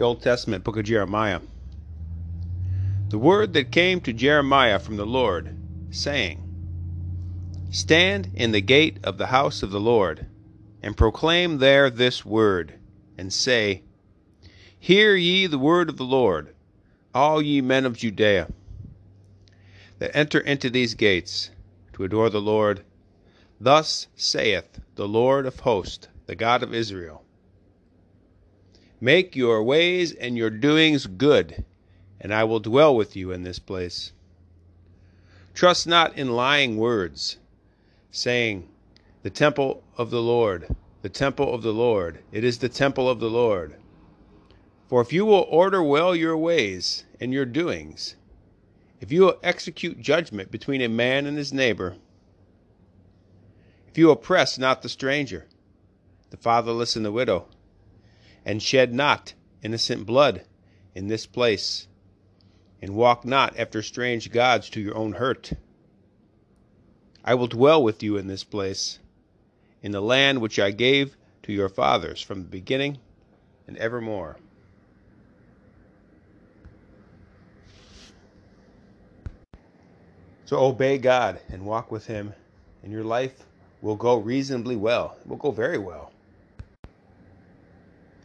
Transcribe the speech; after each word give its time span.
the 0.00 0.06
Old 0.06 0.22
Testament 0.22 0.64
book 0.64 0.78
of 0.78 0.86
Jeremiah. 0.86 1.40
The 3.10 3.18
word 3.18 3.52
that 3.52 3.70
came 3.70 4.00
to 4.00 4.14
Jeremiah 4.14 4.78
from 4.78 4.96
the 4.96 5.04
Lord, 5.04 5.54
saying, 5.90 6.42
Stand 7.70 8.30
in 8.32 8.52
the 8.52 8.62
gate 8.62 8.96
of 9.04 9.18
the 9.18 9.26
house 9.26 9.62
of 9.62 9.70
the 9.70 9.78
Lord, 9.78 10.24
and 10.82 10.96
proclaim 10.96 11.58
there 11.58 11.90
this 11.90 12.24
word, 12.24 12.78
and 13.18 13.30
say, 13.30 13.82
Hear 14.78 15.16
ye 15.16 15.46
the 15.46 15.58
word 15.58 15.90
of 15.90 15.98
the 15.98 16.04
Lord, 16.04 16.54
all 17.14 17.42
ye 17.42 17.60
men 17.60 17.84
of 17.84 17.98
Judea, 17.98 18.48
that 19.98 20.16
enter 20.16 20.40
into 20.40 20.70
these 20.70 20.94
gates 20.94 21.50
to 21.92 22.04
adore 22.04 22.30
the 22.30 22.40
Lord. 22.40 22.84
Thus 23.60 24.06
saith 24.16 24.80
the 24.94 25.06
Lord 25.06 25.44
of 25.44 25.60
hosts, 25.60 26.08
the 26.24 26.36
God 26.36 26.62
of 26.62 26.72
Israel 26.72 27.22
Make 29.00 29.34
your 29.34 29.62
ways 29.62 30.12
and 30.12 30.36
your 30.36 30.50
doings 30.50 31.06
good, 31.06 31.64
and 32.20 32.34
I 32.34 32.44
will 32.44 32.60
dwell 32.60 32.94
with 32.94 33.16
you 33.16 33.32
in 33.32 33.44
this 33.44 33.58
place. 33.58 34.12
Trust 35.54 35.86
not 35.86 36.16
in 36.18 36.32
lying 36.32 36.76
words, 36.76 37.38
saying, 38.10 38.68
The 39.22 39.30
temple 39.30 39.82
of 39.96 40.10
the 40.10 40.20
Lord, 40.20 40.74
the 41.00 41.08
temple 41.08 41.54
of 41.54 41.62
the 41.62 41.72
Lord, 41.72 42.18
it 42.30 42.44
is 42.44 42.58
the 42.58 42.68
temple 42.68 43.08
of 43.08 43.20
the 43.20 43.30
Lord. 43.30 43.74
For 44.86 45.00
if 45.00 45.12
you 45.12 45.24
will 45.24 45.46
order 45.48 45.82
well 45.82 46.14
your 46.14 46.36
ways 46.36 47.04
and 47.20 47.32
your 47.32 47.46
doings, 47.46 48.16
if 49.00 49.10
you 49.10 49.22
will 49.22 49.38
execute 49.42 50.00
judgment 50.00 50.50
between 50.50 50.82
a 50.82 50.88
man 50.88 51.24
and 51.24 51.38
his 51.38 51.54
neighbor, 51.54 51.96
if 53.88 53.96
you 53.96 54.10
oppress 54.10 54.58
not 54.58 54.82
the 54.82 54.88
stranger, 54.90 55.46
the 56.28 56.36
fatherless 56.36 56.96
and 56.96 57.04
the 57.04 57.12
widow, 57.12 57.46
and 58.44 58.62
shed 58.62 58.92
not 58.92 59.34
innocent 59.62 60.06
blood 60.06 60.42
in 60.94 61.08
this 61.08 61.26
place, 61.26 61.86
and 62.82 62.94
walk 62.94 63.24
not 63.24 63.58
after 63.58 63.82
strange 63.82 64.30
gods 64.30 64.70
to 64.70 64.80
your 64.80 64.96
own 64.96 65.12
hurt. 65.12 65.52
I 67.24 67.34
will 67.34 67.46
dwell 67.46 67.82
with 67.82 68.02
you 68.02 68.16
in 68.16 68.26
this 68.26 68.44
place, 68.44 68.98
in 69.82 69.92
the 69.92 70.00
land 70.00 70.40
which 70.40 70.58
I 70.58 70.70
gave 70.70 71.16
to 71.42 71.52
your 71.52 71.68
fathers 71.68 72.20
from 72.20 72.42
the 72.42 72.48
beginning 72.48 72.98
and 73.66 73.76
evermore. 73.76 74.36
So 80.46 80.58
obey 80.58 80.98
God 80.98 81.40
and 81.48 81.64
walk 81.64 81.92
with 81.92 82.06
Him, 82.06 82.34
and 82.82 82.90
your 82.90 83.04
life 83.04 83.44
will 83.82 83.94
go 83.94 84.16
reasonably 84.16 84.74
well. 84.74 85.16
It 85.20 85.28
will 85.28 85.36
go 85.36 85.52
very 85.52 85.78
well. 85.78 86.10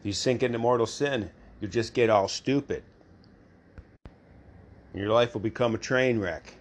You 0.05 0.13
sink 0.13 0.43
into 0.43 0.59
mortal 0.59 0.85
sin, 0.85 1.31
you'll 1.59 1.71
just 1.71 1.95
get 1.95 2.11
all 2.11 2.27
stupid. 2.27 2.83
Your 4.93 5.09
life 5.09 5.33
will 5.33 5.41
become 5.41 5.73
a 5.73 5.79
train 5.79 6.19
wreck. 6.19 6.53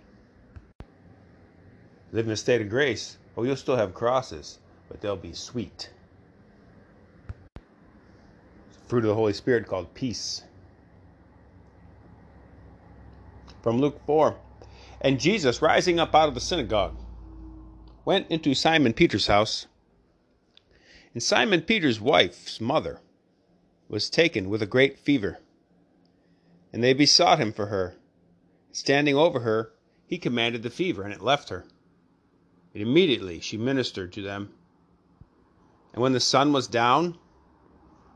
Live 2.10 2.24
in 2.24 2.32
a 2.32 2.36
state 2.36 2.62
of 2.62 2.70
grace, 2.70 3.18
oh, 3.36 3.42
you'll 3.42 3.54
still 3.56 3.76
have 3.76 3.92
crosses, 3.92 4.60
but 4.88 5.02
they'll 5.02 5.14
be 5.14 5.34
sweet. 5.34 5.90
It's 8.70 8.78
fruit 8.88 9.04
of 9.04 9.08
the 9.08 9.14
Holy 9.14 9.34
Spirit 9.34 9.66
called 9.66 9.92
peace. 9.92 10.44
From 13.60 13.78
Luke 13.78 14.00
4 14.06 14.38
And 15.02 15.20
Jesus, 15.20 15.60
rising 15.60 16.00
up 16.00 16.14
out 16.14 16.28
of 16.28 16.34
the 16.34 16.40
synagogue, 16.40 16.96
went 18.06 18.26
into 18.30 18.54
Simon 18.54 18.94
Peter's 18.94 19.26
house. 19.26 19.66
And 21.12 21.22
Simon 21.22 21.60
Peter's 21.60 22.00
wife's 22.00 22.58
mother 22.58 23.00
was 23.94 24.10
taken 24.10 24.50
with 24.50 24.60
a 24.60 24.66
great 24.66 24.98
fever. 24.98 25.38
And 26.72 26.82
they 26.82 26.92
besought 26.92 27.38
him 27.38 27.52
for 27.52 27.66
her. 27.66 27.94
Standing 28.72 29.14
over 29.14 29.38
her, 29.38 29.72
he 30.08 30.18
commanded 30.18 30.64
the 30.64 30.68
fever, 30.68 31.04
and 31.04 31.12
it 31.12 31.22
left 31.22 31.48
her. 31.50 31.64
And 32.72 32.82
immediately 32.82 33.38
she 33.38 33.56
ministered 33.56 34.12
to 34.14 34.20
them. 34.20 34.52
And 35.92 36.02
when 36.02 36.12
the 36.12 36.18
sun 36.18 36.52
was 36.52 36.66
down, 36.66 37.16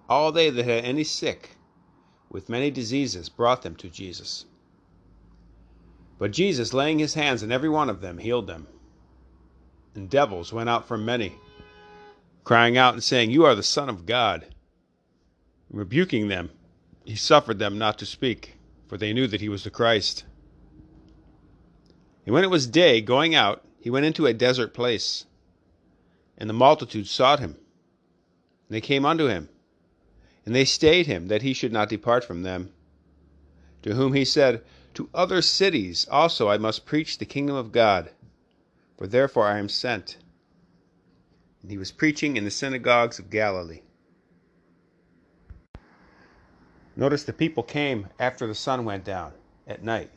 all 0.08 0.32
they 0.32 0.50
that 0.50 0.64
had 0.64 0.84
any 0.84 1.04
sick 1.04 1.50
with 2.28 2.48
many 2.48 2.72
diseases 2.72 3.28
brought 3.28 3.62
them 3.62 3.76
to 3.76 3.88
Jesus. 3.88 4.46
But 6.18 6.32
Jesus, 6.32 6.74
laying 6.74 6.98
his 6.98 7.14
hands 7.14 7.44
on 7.44 7.52
every 7.52 7.68
one 7.68 7.88
of 7.88 8.00
them, 8.00 8.18
healed 8.18 8.48
them. 8.48 8.66
And 9.94 10.10
devils 10.10 10.52
went 10.52 10.68
out 10.68 10.88
from 10.88 11.04
many, 11.04 11.36
crying 12.42 12.76
out 12.76 12.94
and 12.94 13.04
saying, 13.04 13.30
You 13.30 13.44
are 13.44 13.54
the 13.54 13.62
Son 13.62 13.88
of 13.88 14.06
God. 14.06 14.44
Rebuking 15.70 16.28
them, 16.28 16.50
he 17.04 17.16
suffered 17.16 17.58
them 17.58 17.78
not 17.78 17.98
to 17.98 18.06
speak, 18.06 18.56
for 18.86 18.96
they 18.96 19.12
knew 19.12 19.26
that 19.26 19.40
he 19.40 19.48
was 19.48 19.64
the 19.64 19.70
Christ. 19.70 20.24
And 22.24 22.34
when 22.34 22.44
it 22.44 22.50
was 22.50 22.66
day, 22.66 23.00
going 23.00 23.34
out, 23.34 23.64
he 23.80 23.90
went 23.90 24.06
into 24.06 24.26
a 24.26 24.34
desert 24.34 24.74
place. 24.74 25.26
And 26.36 26.48
the 26.48 26.54
multitude 26.54 27.06
sought 27.06 27.40
him. 27.40 27.52
And 27.52 28.76
they 28.76 28.80
came 28.80 29.04
unto 29.04 29.26
him. 29.26 29.48
And 30.44 30.54
they 30.54 30.64
stayed 30.64 31.06
him, 31.06 31.28
that 31.28 31.42
he 31.42 31.52
should 31.52 31.72
not 31.72 31.88
depart 31.88 32.24
from 32.24 32.42
them. 32.42 32.72
To 33.82 33.94
whom 33.94 34.14
he 34.14 34.24
said, 34.24 34.62
To 34.94 35.08
other 35.14 35.42
cities 35.42 36.06
also 36.10 36.48
I 36.48 36.58
must 36.58 36.86
preach 36.86 37.18
the 37.18 37.24
kingdom 37.24 37.56
of 37.56 37.72
God, 37.72 38.10
for 38.96 39.06
therefore 39.06 39.46
I 39.46 39.58
am 39.58 39.68
sent. 39.68 40.16
And 41.62 41.70
he 41.70 41.78
was 41.78 41.92
preaching 41.92 42.36
in 42.36 42.44
the 42.44 42.50
synagogues 42.50 43.18
of 43.18 43.30
Galilee. 43.30 43.82
Notice 46.98 47.22
the 47.22 47.32
people 47.32 47.62
came 47.62 48.08
after 48.18 48.48
the 48.48 48.56
sun 48.56 48.84
went 48.84 49.04
down 49.04 49.32
at 49.68 49.84
night. 49.84 50.10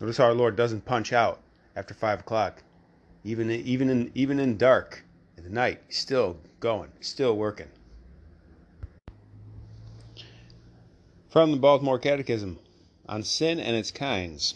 Notice 0.00 0.16
how 0.16 0.26
our 0.26 0.32
Lord 0.32 0.54
doesn't 0.54 0.84
punch 0.84 1.12
out 1.12 1.40
after 1.74 1.92
five 1.92 2.20
o'clock, 2.20 2.62
even 3.24 3.50
even 3.50 3.90
in 3.90 4.12
even 4.14 4.38
in 4.38 4.56
dark 4.56 5.02
in 5.36 5.42
the 5.42 5.50
night. 5.50 5.80
He's 5.88 5.98
still 5.98 6.36
going, 6.60 6.92
still 7.00 7.36
working. 7.36 7.66
From 11.28 11.50
the 11.50 11.56
Baltimore 11.56 11.98
Catechism 11.98 12.60
on 13.08 13.24
sin 13.24 13.58
and 13.58 13.74
its 13.74 13.90
kinds. 13.90 14.54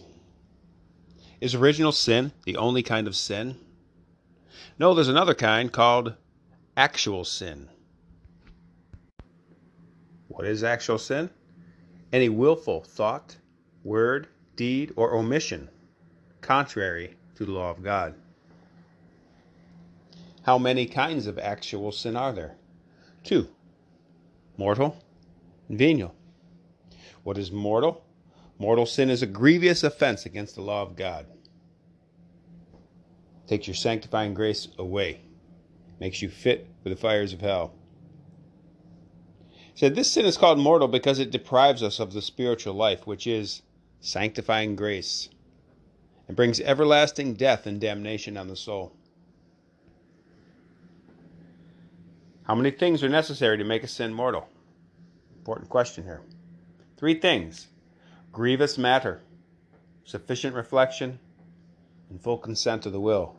Is 1.40 1.56
original 1.56 1.90
sin 1.90 2.30
the 2.44 2.56
only 2.56 2.84
kind 2.84 3.08
of 3.08 3.16
sin? 3.16 3.58
No, 4.78 4.94
there's 4.94 5.08
another 5.08 5.34
kind 5.34 5.72
called 5.72 6.14
actual 6.76 7.24
sin. 7.24 7.68
What 10.34 10.48
is 10.48 10.64
actual 10.64 10.98
sin? 10.98 11.30
Any 12.12 12.28
willful 12.28 12.82
thought, 12.82 13.36
word, 13.84 14.26
deed, 14.56 14.92
or 14.96 15.14
omission 15.14 15.70
contrary 16.40 17.14
to 17.36 17.44
the 17.44 17.52
law 17.52 17.70
of 17.70 17.84
God. 17.84 18.16
How 20.42 20.58
many 20.58 20.86
kinds 20.86 21.28
of 21.28 21.38
actual 21.38 21.92
sin 21.92 22.16
are 22.16 22.32
there? 22.32 22.56
Two 23.22 23.46
mortal 24.56 24.96
and 25.68 25.78
venial. 25.78 26.14
What 27.22 27.38
is 27.38 27.52
mortal? 27.52 28.04
Mortal 28.58 28.86
sin 28.86 29.10
is 29.10 29.22
a 29.22 29.26
grievous 29.26 29.84
offense 29.84 30.26
against 30.26 30.56
the 30.56 30.62
law 30.62 30.82
of 30.82 30.96
God. 30.96 31.26
Takes 33.46 33.68
your 33.68 33.74
sanctifying 33.74 34.34
grace 34.34 34.66
away, 34.78 35.20
makes 36.00 36.20
you 36.22 36.28
fit 36.28 36.66
for 36.82 36.88
the 36.88 36.96
fires 36.96 37.32
of 37.32 37.40
hell. 37.40 37.72
Said 39.74 39.94
this 39.94 40.12
sin 40.12 40.24
is 40.24 40.38
called 40.38 40.58
mortal 40.58 40.88
because 40.88 41.18
it 41.18 41.30
deprives 41.30 41.82
us 41.82 41.98
of 41.98 42.12
the 42.12 42.22
spiritual 42.22 42.74
life, 42.74 43.06
which 43.06 43.26
is 43.26 43.62
sanctifying 44.00 44.76
grace, 44.76 45.28
and 46.28 46.36
brings 46.36 46.60
everlasting 46.60 47.34
death 47.34 47.66
and 47.66 47.80
damnation 47.80 48.36
on 48.36 48.48
the 48.48 48.56
soul. 48.56 48.92
How 52.44 52.54
many 52.54 52.70
things 52.70 53.02
are 53.02 53.08
necessary 53.08 53.58
to 53.58 53.64
make 53.64 53.82
a 53.82 53.88
sin 53.88 54.12
mortal? 54.12 54.48
Important 55.38 55.68
question 55.68 56.04
here. 56.04 56.22
Three 56.96 57.18
things 57.18 57.68
grievous 58.32 58.76
matter, 58.76 59.22
sufficient 60.04 60.54
reflection, 60.54 61.18
and 62.10 62.20
full 62.20 62.38
consent 62.38 62.84
of 62.86 62.92
the 62.92 63.00
will. 63.00 63.36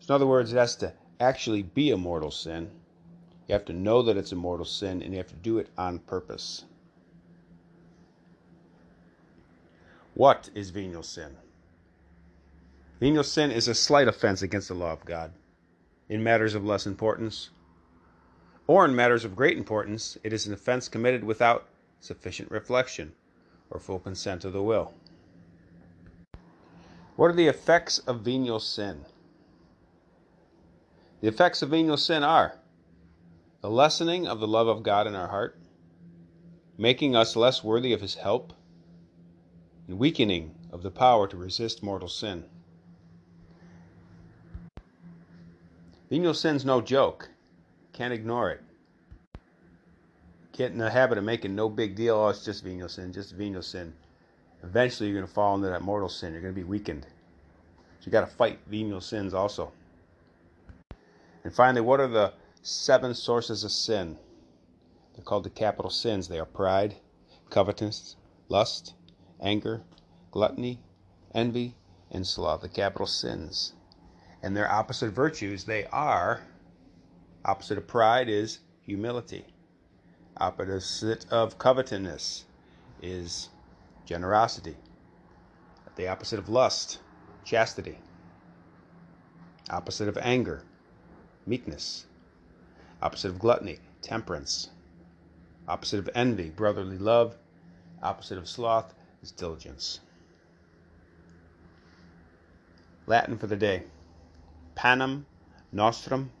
So 0.00 0.14
in 0.14 0.16
other 0.16 0.26
words, 0.26 0.52
it 0.52 0.56
has 0.56 0.76
to 0.76 0.92
actually 1.18 1.62
be 1.62 1.90
a 1.90 1.96
mortal 1.96 2.30
sin. 2.30 2.70
You 3.46 3.52
have 3.52 3.64
to 3.66 3.72
know 3.72 4.02
that 4.02 4.16
it's 4.16 4.32
a 4.32 4.36
mortal 4.36 4.66
sin, 4.66 5.02
and 5.02 5.12
you 5.12 5.18
have 5.18 5.28
to 5.28 5.34
do 5.34 5.58
it 5.58 5.68
on 5.78 6.00
purpose. 6.00 6.64
What 10.14 10.50
is 10.54 10.70
venial 10.70 11.02
sin? 11.02 11.36
Venial 12.98 13.22
sin 13.22 13.50
is 13.50 13.68
a 13.68 13.74
slight 13.74 14.08
offense 14.08 14.42
against 14.42 14.68
the 14.68 14.74
law 14.74 14.92
of 14.92 15.04
God 15.04 15.32
in 16.08 16.22
matters 16.22 16.54
of 16.54 16.64
less 16.64 16.86
importance, 16.86 17.50
or 18.66 18.84
in 18.84 18.94
matters 18.94 19.24
of 19.24 19.36
great 19.36 19.56
importance, 19.56 20.16
it 20.22 20.32
is 20.32 20.46
an 20.46 20.52
offense 20.52 20.88
committed 20.88 21.24
without 21.24 21.66
sufficient 22.00 22.50
reflection 22.50 23.12
or 23.70 23.80
full 23.80 23.98
consent 23.98 24.44
of 24.44 24.52
the 24.52 24.62
will. 24.62 24.94
What 27.16 27.30
are 27.30 27.34
the 27.34 27.48
effects 27.48 27.98
of 27.98 28.20
venial 28.20 28.60
sin? 28.60 29.04
The 31.20 31.28
effects 31.28 31.62
of 31.62 31.70
venial 31.70 31.96
sin 31.96 32.22
are 32.22 32.56
the 33.66 33.72
lessening 33.72 34.28
of 34.28 34.38
the 34.38 34.46
love 34.46 34.68
of 34.68 34.84
God 34.84 35.08
in 35.08 35.16
our 35.16 35.26
heart, 35.26 35.58
making 36.78 37.16
us 37.16 37.34
less 37.34 37.64
worthy 37.64 37.92
of 37.92 38.00
his 38.00 38.14
help, 38.14 38.52
and 39.88 39.98
weakening 39.98 40.54
of 40.70 40.84
the 40.84 40.90
power 40.92 41.26
to 41.26 41.36
resist 41.36 41.82
mortal 41.82 42.06
sin. 42.06 42.44
Venial 46.08 46.32
sin's 46.32 46.64
no 46.64 46.80
joke. 46.80 47.28
Can't 47.92 48.14
ignore 48.14 48.52
it. 48.52 48.62
Get 50.52 50.70
in 50.70 50.78
the 50.78 50.88
habit 50.88 51.18
of 51.18 51.24
making 51.24 51.56
no 51.56 51.68
big 51.68 51.96
deal. 51.96 52.14
Oh, 52.14 52.28
it's 52.28 52.44
just 52.44 52.62
venial 52.62 52.88
sin, 52.88 53.12
just 53.12 53.34
venial 53.34 53.62
sin. 53.62 53.92
Eventually, 54.62 55.08
you're 55.08 55.18
going 55.18 55.26
to 55.26 55.34
fall 55.34 55.56
into 55.56 55.70
that 55.70 55.82
mortal 55.82 56.08
sin. 56.08 56.32
You're 56.32 56.42
going 56.42 56.54
to 56.54 56.60
be 56.60 56.62
weakened. 56.62 57.04
So 57.98 58.06
you 58.06 58.12
got 58.12 58.20
to 58.30 58.32
fight 58.32 58.60
venial 58.68 59.00
sins 59.00 59.34
also. 59.34 59.72
And 61.42 61.52
finally, 61.52 61.80
what 61.80 61.98
are 61.98 62.06
the 62.06 62.32
seven 62.66 63.14
sources 63.14 63.62
of 63.62 63.70
sin? 63.70 64.18
They're 65.14 65.24
called 65.24 65.44
the 65.44 65.50
capital 65.50 65.90
sins. 65.90 66.26
They 66.26 66.40
are 66.40 66.44
pride, 66.44 66.96
covetousness, 67.48 68.16
lust, 68.48 68.94
anger, 69.40 69.82
gluttony, 70.32 70.80
envy, 71.32 71.76
and 72.10 72.26
sloth. 72.26 72.62
The 72.62 72.68
capital 72.68 73.06
sins. 73.06 73.74
And 74.42 74.56
their 74.56 74.70
opposite 74.70 75.10
virtues, 75.10 75.64
they 75.64 75.86
are 75.86 76.42
opposite 77.44 77.78
of 77.78 77.86
pride 77.86 78.28
is 78.28 78.58
humility. 78.82 79.44
Opposite 80.38 81.24
of 81.30 81.58
covetousness 81.58 82.44
is 83.00 83.48
generosity. 84.04 84.76
The 85.94 86.08
opposite 86.08 86.40
of 86.40 86.48
lust, 86.48 86.98
chastity. 87.44 87.98
Opposite 89.70 90.08
of 90.08 90.18
anger, 90.18 90.62
meekness. 91.46 92.06
Opposite 93.06 93.28
of 93.28 93.38
gluttony, 93.38 93.78
temperance. 94.02 94.70
Opposite 95.68 96.00
of 96.00 96.10
envy, 96.16 96.50
brotherly 96.50 96.98
love. 96.98 97.36
Opposite 98.02 98.36
of 98.36 98.48
sloth 98.48 98.94
is 99.22 99.30
diligence. 99.30 100.00
Latin 103.06 103.38
for 103.38 103.46
the 103.46 103.54
day 103.54 103.84
Panem 104.74 105.24
nostrum 105.70 106.32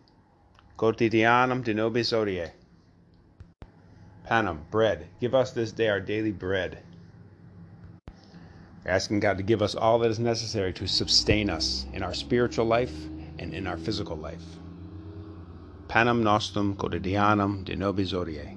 quotidianum 0.76 1.62
da 1.62 1.72
nobis 1.72 2.10
hodie. 2.10 2.50
Panem, 4.24 4.66
bread. 4.72 5.06
Give 5.20 5.36
us 5.36 5.52
this 5.52 5.70
day 5.70 5.88
our 5.88 6.00
daily 6.00 6.32
bread. 6.32 6.82
Asking 8.84 9.20
God 9.20 9.36
to 9.36 9.44
give 9.44 9.62
us 9.62 9.76
all 9.76 10.00
that 10.00 10.10
is 10.10 10.18
necessary 10.18 10.72
to 10.72 10.88
sustain 10.88 11.48
us 11.48 11.86
in 11.92 12.02
our 12.02 12.12
spiritual 12.12 12.66
life 12.66 13.04
and 13.38 13.54
in 13.54 13.68
our 13.68 13.76
physical 13.76 14.16
life. 14.16 14.42
panem 15.96 16.18
nostrum 16.20 16.74
quotidianum 16.76 17.64
de 17.64 17.74
nobis 17.76 18.12
hodie 18.12 18.55